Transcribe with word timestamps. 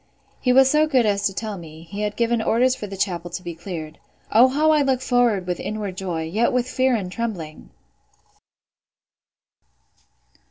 He 0.39 0.51
was 0.51 0.67
so 0.67 0.87
good 0.87 1.05
as 1.05 1.27
to 1.27 1.33
tell 1.35 1.59
me, 1.59 1.83
he 1.83 2.01
had 2.01 2.15
given 2.15 2.41
orders 2.41 2.73
for 2.75 2.87
the 2.87 2.97
chapel 2.97 3.29
to 3.29 3.43
be 3.43 3.53
cleared. 3.53 3.99
O 4.31 4.47
how 4.47 4.71
I 4.71 4.81
look 4.81 4.99
forward 4.99 5.45
with 5.45 5.59
inward 5.59 5.95
joy, 5.95 6.23
yet 6.23 6.51
with 6.51 6.67
fear 6.67 6.95
and 6.95 7.11
trembling! 7.11 7.69